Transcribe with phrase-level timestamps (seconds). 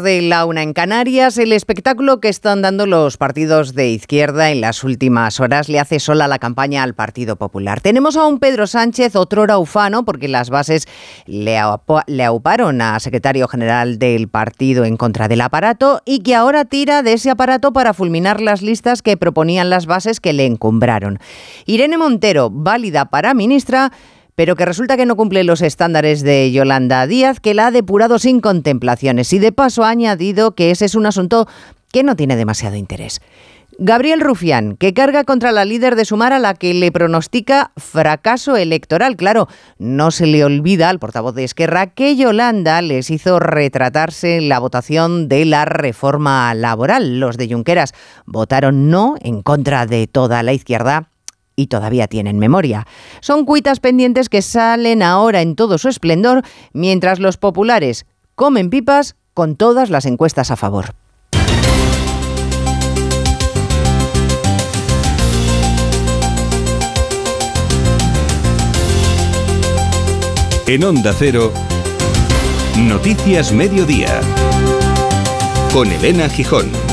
[0.00, 4.60] de la una en Canarias, el espectáculo que están dando los partidos de izquierda en
[4.60, 7.80] las últimas horas le hace sola la campaña al Partido Popular.
[7.80, 10.86] Tenemos a un Pedro Sánchez, otro ufano, porque las bases
[11.26, 11.58] le,
[12.06, 17.02] le auparon a secretario general del partido en contra del aparato y que ahora tira
[17.02, 21.18] de ese aparato para fulminar las listas que proponían las bases que le encumbraron.
[21.66, 23.92] Irene Montero, válida para ministra,
[24.36, 28.18] pero que resulta que no cumple los estándares de Yolanda Díaz, que la ha depurado
[28.18, 31.46] sin contemplaciones y de paso ha añadido que ese es un asunto
[31.92, 33.20] que no tiene demasiado interés.
[33.78, 38.56] Gabriel Rufián, que carga contra la líder de Sumar a la que le pronostica fracaso
[38.56, 39.16] electoral.
[39.16, 44.60] Claro, no se le olvida al portavoz de Esquerra que Yolanda les hizo retratarse la
[44.60, 47.18] votación de la reforma laboral.
[47.18, 47.94] Los de Junqueras
[48.26, 51.10] votaron no en contra de toda la izquierda
[51.56, 52.86] y todavía tienen memoria.
[53.20, 59.16] Son cuitas pendientes que salen ahora en todo su esplendor, mientras los populares comen pipas
[59.34, 60.94] con todas las encuestas a favor.
[70.66, 71.52] En Onda Cero,
[72.78, 74.20] Noticias Mediodía,
[75.74, 76.83] con Elena Gijón.